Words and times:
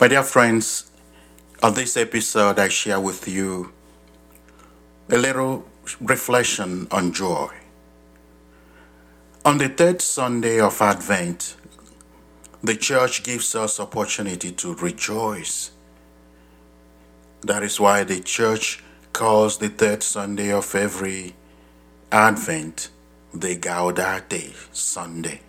My 0.00 0.08
dear 0.08 0.24
friends, 0.24 0.90
on 1.62 1.74
this 1.74 1.96
episode, 1.96 2.58
I 2.58 2.68
share 2.68 2.98
with 2.98 3.28
you 3.28 3.72
a 5.08 5.16
little 5.16 5.68
reflection 6.00 6.88
on 6.90 7.12
joy. 7.12 7.48
On 9.44 9.56
the 9.58 9.68
third 9.68 10.02
Sunday 10.02 10.58
of 10.58 10.82
Advent, 10.82 11.56
the 12.60 12.74
church 12.74 13.22
gives 13.22 13.54
us 13.54 13.78
opportunity 13.78 14.50
to 14.50 14.74
rejoice. 14.74 15.70
That 17.42 17.62
is 17.62 17.78
why 17.78 18.02
the 18.02 18.18
church 18.18 18.82
calls 19.12 19.58
the 19.58 19.68
third 19.68 20.02
Sunday 20.02 20.50
of 20.50 20.74
every 20.74 21.36
Advent 22.10 22.90
the 23.32 23.56
Gaudete 23.56 24.54
Sunday. 24.72 25.40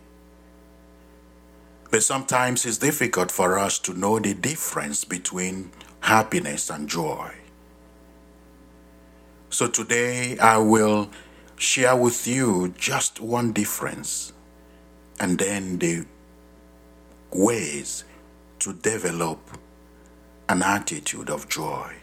But 1.95 2.03
sometimes 2.03 2.65
it's 2.65 2.77
difficult 2.77 3.31
for 3.31 3.57
us 3.57 3.79
to 3.79 3.93
know 3.93 4.19
the 4.19 4.33
difference 4.33 5.05
between 5.05 5.71
happiness 6.01 6.69
and 6.69 6.89
joy. 6.89 7.31
So 9.49 9.69
today 9.69 10.37
I 10.37 10.57
will 10.57 11.09
share 11.55 11.95
with 11.95 12.27
you 12.27 12.73
just 12.77 13.21
one 13.21 13.53
difference 13.53 14.33
and 15.21 15.39
then 15.39 15.77
the 15.77 16.05
ways 17.31 18.03
to 18.59 18.73
develop 18.73 19.39
an 20.49 20.63
attitude 20.63 21.29
of 21.29 21.47
joy. 21.47 21.93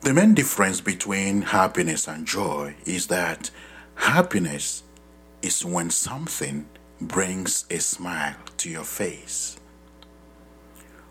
The 0.00 0.14
main 0.14 0.32
difference 0.32 0.80
between 0.80 1.42
happiness 1.42 2.08
and 2.08 2.26
joy 2.26 2.76
is 2.86 3.08
that 3.08 3.50
happiness 3.96 4.84
is 5.42 5.62
when 5.66 5.90
something 5.90 6.66
brings 7.00 7.64
a 7.70 7.78
smile 7.78 8.36
to 8.58 8.70
your 8.70 8.84
face. 8.84 9.58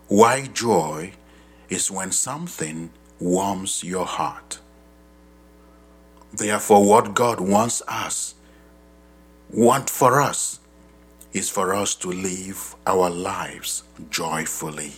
Why 0.08 0.46
joy 0.46 1.12
is 1.68 1.90
when 1.90 2.12
something 2.12 2.90
warms 3.18 3.82
your 3.82 4.06
heart. 4.06 4.58
Therefore, 6.32 6.84
what 6.84 7.14
God 7.14 7.40
wants 7.40 7.82
us, 7.88 8.34
want 9.50 9.88
for 9.88 10.20
us, 10.20 10.60
is 11.32 11.48
for 11.48 11.74
us 11.74 11.94
to 11.96 12.08
live 12.08 12.74
our 12.86 13.10
lives 13.10 13.82
joyfully. 14.10 14.92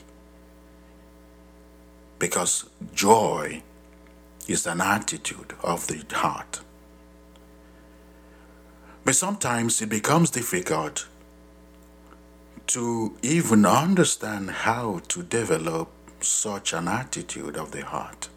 Because 2.19 2.69
joy 2.95 3.63
is 4.49 4.67
an 4.67 4.81
attitude 4.81 5.55
of 5.63 5.87
the 5.87 6.03
heart. 6.15 6.61
But 9.09 9.17
sometimes 9.17 9.81
it 9.81 9.89
becomes 9.89 10.29
difficult 10.29 11.07
to 12.67 13.17
even 13.23 13.65
understand 13.65 14.51
how 14.51 15.01
to 15.09 15.23
develop 15.23 15.89
such 16.21 16.75
an 16.75 16.89
attitude 16.89 17.57
of 17.57 17.71
the 17.71 17.87
heart, 17.87 18.29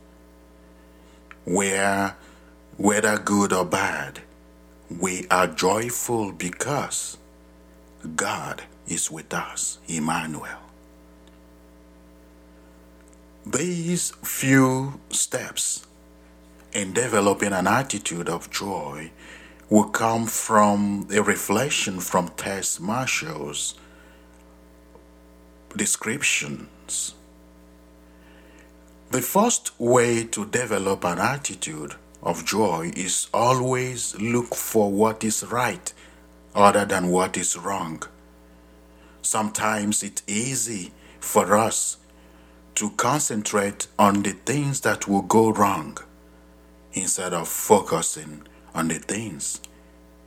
where, 1.44 2.16
whether 2.78 3.18
good 3.18 3.52
or 3.52 3.66
bad, 3.66 4.22
we 4.90 5.28
are 5.30 5.48
joyful 5.48 6.32
because 6.32 7.18
God 8.16 8.64
is 8.88 9.12
with 9.12 9.34
us, 9.34 9.78
Emmanuel. 9.90 10.72
These 13.46 14.12
few 14.24 15.02
steps 15.10 15.86
in 16.72 16.94
developing 16.94 17.52
an 17.52 17.68
attitude 17.68 18.30
of 18.30 18.50
joy 18.50 19.12
will 19.72 19.86
come 19.86 20.28
from 20.28 21.08
a 21.14 21.22
reflection 21.22 21.98
from 21.98 22.28
Tess 22.36 22.78
Marshall's 22.78 23.76
descriptions. 25.78 27.16
The 29.12 29.22
first 29.22 29.72
way 29.80 30.26
to 30.26 30.46
develop 30.46 31.06
an 31.06 31.20
attitude 31.20 31.96
of 32.22 32.46
joy 32.46 32.92
is 32.98 33.30
always 33.34 34.14
look 34.20 34.56
for 34.56 34.92
what 34.92 35.24
is 35.24 35.46
right 35.46 35.94
other 36.54 36.84
than 36.84 37.08
what 37.08 37.38
is 37.38 37.56
wrong. 37.56 38.04
Sometimes 39.22 40.04
it's 40.04 40.22
easy 40.28 40.92
for 41.22 41.56
us 41.56 41.96
to 42.76 42.90
concentrate 42.92 43.88
on 43.98 44.24
the 44.24 44.32
things 44.32 44.82
that 44.82 45.08
will 45.08 45.22
go 45.22 45.50
wrong 45.50 45.98
instead 46.94 47.34
of 47.34 47.48
focusing 47.48 48.44
on 48.74 48.88
the 48.88 49.00
things 49.00 49.62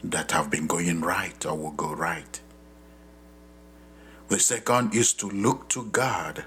that 0.02 0.32
have 0.32 0.50
been 0.50 0.66
going 0.66 1.00
right 1.00 1.44
or 1.46 1.56
will 1.56 1.70
go 1.72 1.94
right. 1.94 2.40
The 4.28 4.38
second 4.38 4.94
is 4.94 5.12
to 5.14 5.28
look 5.28 5.68
to 5.70 5.84
God, 5.84 6.44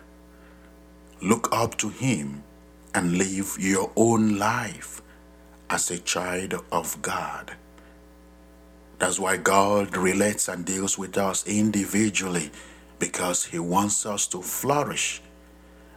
look 1.22 1.50
up 1.52 1.78
to 1.78 1.90
Him, 1.90 2.44
and 2.94 3.18
live 3.18 3.58
your 3.60 3.92
own 3.96 4.38
life 4.38 5.02
as 5.70 5.92
a 5.92 6.00
child 6.00 6.56
of 6.72 7.02
God. 7.02 7.54
That's 9.00 9.20
why 9.20 9.38
God 9.38 9.96
relates 9.96 10.48
and 10.48 10.66
deals 10.66 10.98
with 10.98 11.18
us 11.18 11.46
individually 11.48 12.52
because 12.98 13.46
He 13.46 13.60
wants 13.60 14.06
us 14.06 14.26
to 14.28 14.42
flourish 14.42 15.22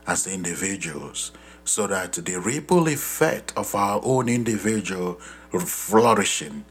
as 0.06 0.26
individuals 0.26 1.32
so 1.64 1.86
that 1.86 2.12
the 2.12 2.36
ripple 2.36 2.88
effect 2.88 3.52
of 3.56 3.74
our 3.74 4.00
own 4.04 4.28
individual 4.28 5.14
flourishing 5.58 6.64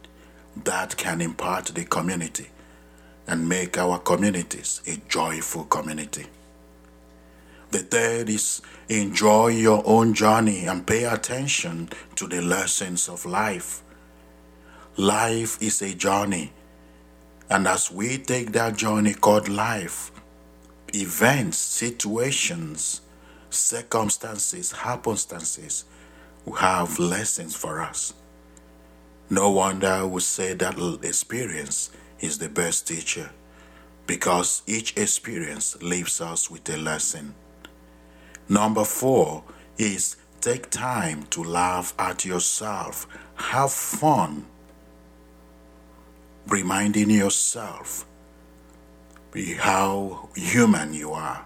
that 0.64 0.98
can 0.98 1.22
impart 1.22 1.66
the 1.68 1.86
community 1.86 2.48
and 3.28 3.48
make 3.48 3.78
our 3.78 4.00
communities 4.00 4.82
a 4.88 4.98
joyful 5.08 5.64
community. 5.66 6.26
The 7.72 7.80
third 7.80 8.30
is 8.30 8.62
enjoy 8.88 9.50
your 9.50 9.84
own 9.86 10.16
journey 10.16 10.66
and 10.66 10.86
pay 10.88 11.04
attention 11.04 11.90
to 12.16 12.28
the 12.28 12.42
lessons 12.42 13.08
of 13.08 13.26
life. 13.26 13.84
Life 14.98 15.62
is 15.62 15.82
a 15.84 15.94
journey, 15.94 16.52
and 17.50 17.68
as 17.68 17.92
we 17.92 18.18
take 18.18 18.52
that 18.54 18.76
journey 18.76 19.14
called 19.14 19.48
life, 19.48 20.12
events, 20.94 21.58
situations, 21.58 23.02
circumstances, 23.50 24.72
happenstances 24.74 25.86
have 26.58 26.98
lessons 27.00 27.56
for 27.56 27.82
us. 27.82 28.14
No 29.30 29.52
wonder 29.52 30.08
we 30.08 30.22
say 30.22 30.54
that 30.54 30.80
experience 31.04 31.92
is 32.20 32.40
the 32.40 32.50
best 32.50 32.88
teacher 32.88 33.30
because 34.08 34.64
each 34.66 34.98
experience 34.98 35.80
leaves 35.82 36.20
us 36.20 36.50
with 36.50 36.68
a 36.70 36.78
lesson. 36.78 37.36
Number 38.48 38.84
four 38.84 39.44
is 39.78 40.16
take 40.42 40.72
time 40.72 41.24
to 41.30 41.44
laugh 41.44 41.94
at 42.00 42.26
yourself, 42.26 43.08
have 43.36 43.72
fun, 43.72 44.48
reminding 46.48 47.12
yourself 47.12 48.06
how 49.60 50.30
human 50.36 50.94
you 50.94 51.12
are 51.12 51.46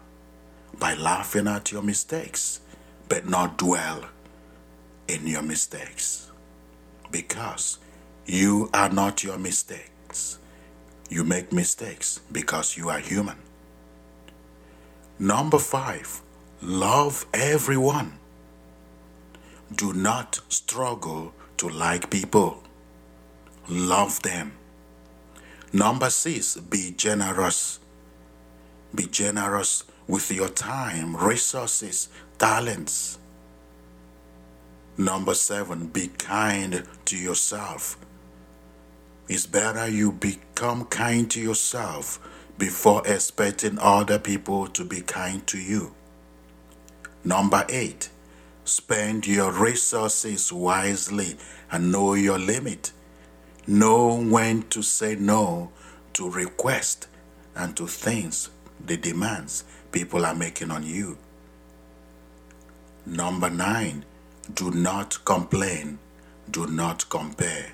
by 0.80 0.94
laughing 0.96 1.48
at 1.48 1.72
your 1.72 1.82
mistakes, 1.82 2.60
but 3.10 3.28
not 3.28 3.58
dwell 3.58 4.06
in 5.08 5.28
your 5.28 5.42
mistakes 5.42 6.32
because 7.12 7.78
you 8.26 8.70
are 8.74 8.90
not 8.90 9.24
your 9.24 9.38
mistakes. 9.38 10.40
You 11.10 11.24
make 11.24 11.54
mistakes 11.54 12.20
because 12.32 12.76
you 12.78 12.90
are 12.90 13.00
human. 13.00 13.38
Number 15.20 15.60
five, 15.60 16.22
love 16.62 17.26
everyone. 17.34 18.14
Do 19.76 19.94
not 19.94 20.40
struggle 20.50 21.34
to 21.58 21.70
like 21.70 22.10
people. 22.10 22.64
Love 23.70 24.22
them. 24.24 24.54
Number 25.72 26.10
six, 26.10 26.58
be 26.58 26.94
generous. 26.96 27.80
Be 28.94 29.06
generous 29.08 29.84
with 30.08 30.32
your 30.32 30.50
time, 30.50 31.16
resources, 31.16 32.10
talents. 32.38 33.18
Number 34.98 35.34
seven, 35.34 35.88
be 35.88 36.08
kind 36.08 36.84
to 37.06 37.18
yourself. 37.18 37.98
It's 39.28 39.46
better 39.46 39.88
you 39.88 40.12
become 40.12 40.86
kind 40.86 41.32
to 41.32 41.42
yourself 41.42 42.20
before 42.58 43.02
expecting 43.06 43.80
other 43.80 44.20
people 44.20 44.68
to 44.68 44.84
be 44.84 45.02
kind 45.02 45.46
to 45.48 45.58
you. 45.58 45.96
Number 47.24 47.66
eight, 47.70 48.10
spend 48.66 49.26
your 49.26 49.52
resources 49.52 50.52
wisely 50.52 51.38
and 51.72 51.92
know 51.92 52.14
your 52.14 52.38
limit. 52.38 52.92
Know 53.66 54.22
when 54.22 54.64
to 54.64 54.84
say 54.84 55.16
no 55.16 55.72
to 56.14 56.30
requests 56.30 57.08
and 57.56 57.76
to 57.78 57.88
things, 57.88 58.50
the 58.86 58.98
demands 58.98 59.64
people 59.94 60.26
are 60.26 60.36
making 60.36 60.72
on 60.72 60.84
you. 60.84 61.18
Number 63.06 63.50
nine, 63.50 64.06
do 64.54 64.72
not 64.72 65.26
complain. 65.26 66.00
Do 66.52 66.68
not 66.68 67.10
compare. 67.10 67.74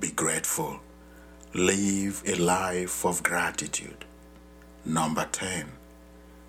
Be 0.00 0.10
grateful. 0.12 0.80
Live 1.54 2.22
a 2.26 2.36
life 2.36 3.06
of 3.06 3.22
gratitude. 3.22 4.04
Number 4.84 5.26
10. 5.32 5.72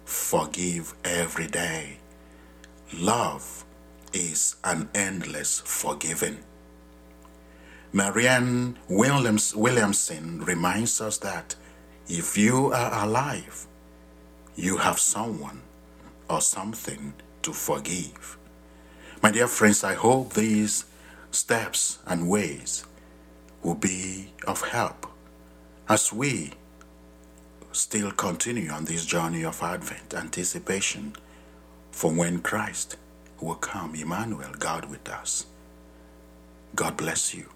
forgive 0.06 0.94
every 1.06 1.48
day. 1.48 1.98
Love 2.98 3.66
is 4.14 4.58
an 4.64 4.90
endless 4.96 5.62
forgiving. 5.62 6.40
Marianne 7.94 8.78
Williams, 8.90 9.56
Williamson 9.56 10.42
reminds 10.46 11.02
us 11.02 11.18
that 11.20 11.56
if 12.08 12.38
you 12.38 12.74
are 12.74 13.06
alive, 13.06 13.68
you 14.56 14.78
have 14.78 15.00
someone 15.00 15.62
or 16.30 16.42
something 16.42 17.14
to 17.42 17.54
forgive. 17.54 18.38
My 19.22 19.32
dear 19.32 19.48
friends, 19.48 19.84
I 19.84 19.94
hope 19.96 20.34
these 20.34 20.86
steps 21.32 22.00
and 22.06 22.30
ways 22.30 22.86
will 23.64 23.76
be 23.76 24.32
of 24.48 24.62
help 24.70 25.08
as 25.88 26.14
we 26.14 26.52
still 27.72 28.12
continue 28.12 28.70
on 28.70 28.86
this 28.86 29.06
journey 29.06 29.44
of 29.44 29.62
Advent, 29.62 30.14
anticipation 30.14 31.14
for 31.92 32.12
when 32.12 32.40
Christ 32.40 32.98
will 33.42 33.56
come, 33.56 33.96
Emmanuel, 33.96 34.52
God 34.58 34.90
with 34.90 35.08
us. 35.10 35.46
God 36.76 36.98
bless 36.98 37.34
you. 37.34 37.50